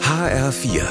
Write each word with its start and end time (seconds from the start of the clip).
HR4, 0.00 0.82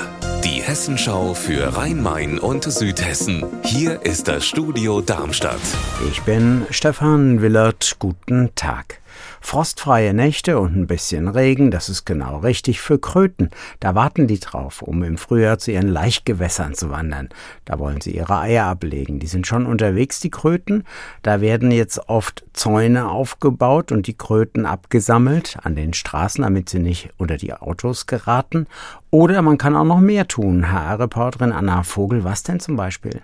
die 0.44 0.62
Hessenschau 0.62 1.34
für 1.34 1.78
Rhein-Main 1.78 2.40
und 2.40 2.66
Südhessen. 2.66 3.46
Hier 3.64 4.02
ist 4.06 4.28
das 4.28 4.46
Studio 4.46 5.02
Darmstadt. 5.02 5.62
Ich 6.10 6.22
bin 6.24 6.66
Stefan 6.70 7.42
Willert. 7.42 7.96
Guten 8.00 8.54
Tag. 8.56 9.03
Frostfreie 9.42 10.14
Nächte 10.14 10.60
und 10.60 10.76
ein 10.76 10.88
bisschen 10.88 11.28
Regen, 11.28 11.72
das 11.72 11.90
ist 11.90 12.06
genau 12.06 12.38
richtig 12.38 12.82
für 12.82 13.00
Kröten. 13.00 13.50
Da 13.80 13.96
warten 13.96 14.28
die 14.28 14.40
drauf, 14.40 14.82
um 14.82 15.04
im 15.04 15.18
Frühjahr 15.18 15.60
zu 15.60 15.72
ihren 15.72 15.88
Laichgewässern 15.88 16.74
zu 16.74 16.90
wandern. 16.90 17.30
Da 17.66 17.80
wollen 17.80 18.02
sie 18.02 18.16
ihre 18.16 18.40
Eier 18.40 18.66
ablegen. 18.66 19.20
Die 19.20 19.28
sind 19.28 19.48
schon 19.48 19.66
unterwegs, 19.66 20.20
die 20.20 20.32
Kröten. 20.32 20.84
Da 21.22 21.42
werden 21.42 21.72
jetzt 21.72 22.10
oft 22.10 22.44
Zäune 22.54 23.10
aufgebaut 23.10 23.92
und 23.92 24.08
die 24.08 24.18
Kröten 24.18 24.66
abgesammelt 24.66 25.58
an 25.64 25.76
den 25.76 25.94
Straßen, 25.94 26.44
damit 26.44 26.70
sie 26.70 26.80
nicht 26.80 27.10
unter 27.18 27.38
die 27.38 27.54
Autos 27.54 28.06
geraten. 28.06 28.68
Oder 29.12 29.42
man 29.42 29.58
kann 29.58 29.76
auch 29.76 29.84
noch 29.84 30.00
mehr 30.00 30.28
tun. 30.28 30.72
HR-Reporterin 30.72 31.52
Anna 31.52 31.84
Vogel, 31.84 32.24
was 32.24 32.44
denn 32.44 32.60
zum 32.60 32.76
Beispiel? 32.76 33.22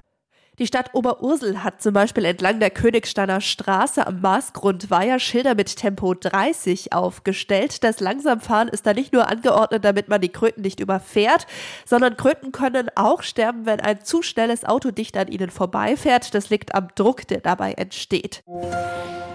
Die 0.59 0.68
Stadt 0.68 0.90
Oberursel 0.94 1.63
hat 1.63 1.81
zum 1.81 1.94
Beispiel 1.94 2.26
entlang 2.26 2.59
der 2.59 2.70
Königsteiner 2.70 3.40
Straße 3.40 4.05
am 4.05 4.20
Maßgrund 4.20 4.90
Weiher 4.90 5.17
Schilder 5.17 5.55
mit 5.55 5.77
Tempo 5.77 6.13
30 6.13 6.91
aufgestellt. 6.91 7.81
Das 7.86 8.02
Langsamfahren 8.02 8.67
ist 8.67 8.86
da 8.86 8.94
nicht 8.94 9.14
nur 9.14 9.30
angeordnet, 9.30 9.86
damit 9.86 10.09
man 10.09 10.20
die 10.20 10.27
Kröten 10.27 10.62
nicht 10.62 10.81
überfährt, 10.81 11.48
sondern 11.86 12.17
Kröten 12.17 12.52
können 12.52 12.90
auch 12.95 13.23
sterben, 13.23 13.66
wenn 13.66 13.80
ein 13.80 14.03
zu 14.03 14.22
schnelles 14.22 14.66
Auto 14.66 14.91
dicht 14.91 15.16
an 15.16 15.30
ihnen 15.30 15.50
vorbeifährt. 15.50 16.36
Das 16.36 16.50
liegt 16.50 16.76
am 16.76 16.89
Druck, 16.94 17.26
der 17.26 17.39
dabei 17.39 17.72
entsteht. 17.76 18.44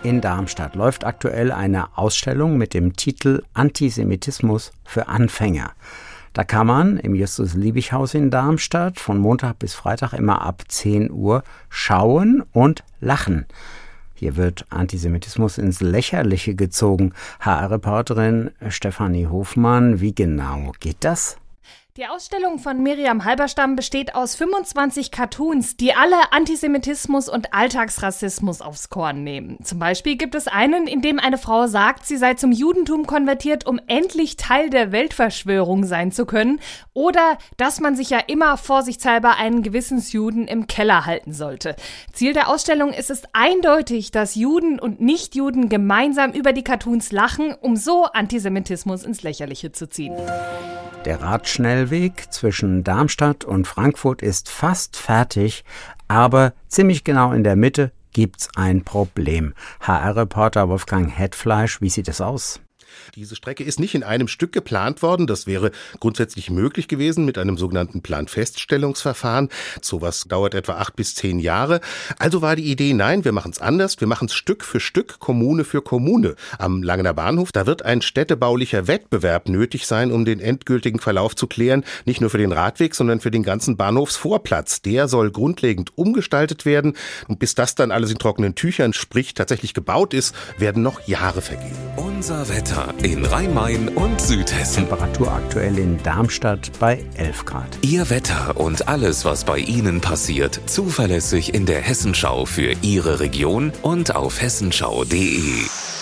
In 0.02 0.20
Darmstadt 0.20 0.74
läuft 0.74 1.04
aktuell 1.04 1.52
eine 1.52 1.96
Ausstellung 1.96 2.58
mit 2.58 2.74
dem 2.74 2.96
Titel 2.96 3.44
Antisemitismus 3.54 4.72
für 4.84 5.08
Anfänger. 5.08 5.72
Da 6.34 6.42
kann 6.42 6.66
man 6.66 6.96
im 6.96 7.14
Justus-Liebig-Haus 7.14 8.14
in 8.14 8.28
Darmstadt 8.28 8.98
von 8.98 9.18
Montag 9.18 9.60
bis 9.60 9.74
Freitag 9.74 10.14
immer 10.14 10.42
ab 10.42 10.64
10 10.66 11.12
Uhr 11.12 11.44
schauen 11.68 12.42
und 12.52 12.82
lachen. 13.00 13.46
Hier 14.14 14.34
wird 14.34 14.66
Antisemitismus 14.68 15.58
ins 15.58 15.80
Lächerliche 15.80 16.56
gezogen. 16.56 17.12
HR-Reporterin 17.38 18.50
Stefanie 18.68 19.28
Hofmann, 19.28 20.00
wie 20.00 20.12
genau 20.12 20.72
geht 20.80 20.96
das? 21.00 21.36
Die 21.96 22.08
Ausstellung 22.08 22.58
von 22.58 22.82
Miriam 22.82 23.24
Halberstam 23.24 23.76
besteht 23.76 24.16
aus 24.16 24.34
25 24.34 25.12
Cartoons, 25.12 25.76
die 25.76 25.94
alle 25.94 26.32
Antisemitismus 26.32 27.28
und 27.28 27.54
Alltagsrassismus 27.54 28.62
aufs 28.62 28.90
Korn 28.90 29.22
nehmen. 29.22 29.58
Zum 29.62 29.78
Beispiel 29.78 30.16
gibt 30.16 30.34
es 30.34 30.48
einen, 30.48 30.88
in 30.88 31.02
dem 31.02 31.20
eine 31.20 31.38
Frau 31.38 31.68
sagt, 31.68 32.04
sie 32.04 32.16
sei 32.16 32.34
zum 32.34 32.50
Judentum 32.50 33.06
konvertiert, 33.06 33.64
um 33.64 33.78
endlich 33.86 34.34
Teil 34.34 34.70
der 34.70 34.90
Weltverschwörung 34.90 35.84
sein 35.84 36.10
zu 36.10 36.26
können, 36.26 36.58
oder 36.94 37.38
dass 37.58 37.78
man 37.78 37.94
sich 37.94 38.10
ja 38.10 38.18
immer 38.18 38.56
vorsichtshalber 38.56 39.36
einen 39.36 39.62
Gewissensjuden 39.62 40.48
im 40.48 40.66
Keller 40.66 41.06
halten 41.06 41.32
sollte. 41.32 41.76
Ziel 42.12 42.32
der 42.32 42.48
Ausstellung 42.48 42.92
ist 42.92 43.10
es 43.10 43.22
eindeutig, 43.34 44.10
dass 44.10 44.34
Juden 44.34 44.80
und 44.80 45.00
Nichtjuden 45.00 45.68
gemeinsam 45.68 46.32
über 46.32 46.52
die 46.52 46.64
Cartoons 46.64 47.12
lachen, 47.12 47.54
um 47.54 47.76
so 47.76 48.06
Antisemitismus 48.06 49.04
ins 49.04 49.22
Lächerliche 49.22 49.70
zu 49.70 49.88
ziehen. 49.88 50.16
Der 51.04 51.20
Radschnellweg 51.20 52.32
zwischen 52.32 52.82
Darmstadt 52.82 53.44
und 53.44 53.66
Frankfurt 53.66 54.22
ist 54.22 54.48
fast 54.48 54.96
fertig, 54.96 55.62
aber 56.08 56.54
ziemlich 56.68 57.04
genau 57.04 57.32
in 57.32 57.44
der 57.44 57.56
Mitte 57.56 57.92
gibt's 58.14 58.48
ein 58.56 58.84
Problem. 58.84 59.52
HR-Reporter 59.80 60.70
Wolfgang 60.70 61.14
Hetfleisch, 61.14 61.82
wie 61.82 61.90
sieht 61.90 62.08
es 62.08 62.22
aus? 62.22 62.60
Diese 63.14 63.36
Strecke 63.36 63.64
ist 63.64 63.80
nicht 63.80 63.94
in 63.94 64.02
einem 64.02 64.28
Stück 64.28 64.52
geplant 64.52 65.02
worden. 65.02 65.26
Das 65.26 65.46
wäre 65.46 65.70
grundsätzlich 66.00 66.50
möglich 66.50 66.88
gewesen 66.88 67.24
mit 67.24 67.38
einem 67.38 67.56
sogenannten 67.56 68.02
Planfeststellungsverfahren. 68.02 69.48
Sowas 69.80 70.24
dauert 70.28 70.54
etwa 70.54 70.74
acht 70.74 70.96
bis 70.96 71.14
zehn 71.14 71.38
Jahre. 71.38 71.80
Also 72.18 72.42
war 72.42 72.56
die 72.56 72.70
Idee, 72.70 72.92
nein, 72.94 73.24
wir 73.24 73.32
machen 73.32 73.52
es 73.52 73.60
anders. 73.60 74.00
Wir 74.00 74.08
machen 74.08 74.26
es 74.26 74.34
Stück 74.34 74.64
für 74.64 74.80
Stück, 74.80 75.18
Kommune 75.18 75.64
für 75.64 75.82
Kommune. 75.82 76.34
Am 76.58 76.82
Langener 76.82 77.14
Bahnhof, 77.14 77.52
da 77.52 77.66
wird 77.66 77.84
ein 77.84 78.02
städtebaulicher 78.02 78.86
Wettbewerb 78.86 79.48
nötig 79.48 79.86
sein, 79.86 80.12
um 80.12 80.24
den 80.24 80.40
endgültigen 80.40 80.98
Verlauf 80.98 81.36
zu 81.36 81.46
klären. 81.46 81.84
Nicht 82.04 82.20
nur 82.20 82.30
für 82.30 82.38
den 82.38 82.52
Radweg, 82.52 82.94
sondern 82.94 83.20
für 83.20 83.30
den 83.30 83.42
ganzen 83.42 83.76
Bahnhofsvorplatz. 83.76 84.82
Der 84.82 85.08
soll 85.08 85.30
grundlegend 85.30 85.96
umgestaltet 85.96 86.64
werden. 86.64 86.94
Und 87.28 87.38
bis 87.38 87.54
das 87.54 87.74
dann 87.74 87.90
alles 87.90 88.10
in 88.10 88.18
trockenen 88.18 88.54
Tüchern, 88.54 88.92
sprich 88.92 89.34
tatsächlich 89.34 89.74
gebaut 89.74 90.14
ist, 90.14 90.34
werden 90.58 90.82
noch 90.82 91.06
Jahre 91.06 91.42
vergehen. 91.42 91.76
Unser 91.96 92.48
Wetter 92.84 93.04
in 93.04 93.24
Rhein-Main 93.24 93.88
und 93.88 94.20
Südhessen. 94.20 94.88
Temperatur 94.88 95.32
aktuell 95.32 95.78
in 95.78 96.02
Darmstadt 96.02 96.70
bei 96.78 97.04
11 97.14 97.44
Grad. 97.44 97.78
Ihr 97.82 98.10
Wetter 98.10 98.56
und 98.56 98.88
alles, 98.88 99.24
was 99.24 99.44
bei 99.44 99.58
Ihnen 99.58 100.00
passiert, 100.00 100.60
zuverlässig 100.66 101.54
in 101.54 101.66
der 101.66 101.80
Hessenschau 101.80 102.44
für 102.44 102.74
Ihre 102.82 103.20
Region 103.20 103.72
und 103.82 104.14
auf 104.14 104.40
hessenschau.de. 104.40 105.93